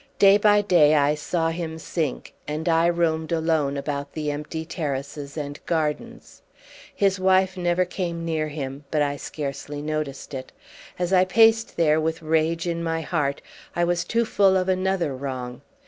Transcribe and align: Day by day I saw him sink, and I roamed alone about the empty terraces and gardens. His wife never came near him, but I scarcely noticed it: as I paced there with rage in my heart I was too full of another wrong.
Day 0.17 0.39
by 0.39 0.61
day 0.61 0.95
I 0.95 1.13
saw 1.13 1.49
him 1.51 1.77
sink, 1.77 2.33
and 2.47 2.67
I 2.67 2.89
roamed 2.89 3.31
alone 3.31 3.77
about 3.77 4.13
the 4.13 4.31
empty 4.31 4.65
terraces 4.65 5.37
and 5.37 5.63
gardens. 5.67 6.41
His 6.95 7.19
wife 7.19 7.55
never 7.55 7.85
came 7.85 8.25
near 8.25 8.47
him, 8.47 8.83
but 8.89 9.03
I 9.03 9.15
scarcely 9.17 9.79
noticed 9.79 10.33
it: 10.33 10.51
as 10.97 11.13
I 11.13 11.23
paced 11.23 11.77
there 11.77 12.01
with 12.01 12.23
rage 12.23 12.65
in 12.67 12.83
my 12.83 13.01
heart 13.01 13.43
I 13.75 13.83
was 13.83 14.03
too 14.03 14.25
full 14.25 14.57
of 14.57 14.67
another 14.67 15.15
wrong. 15.15 15.61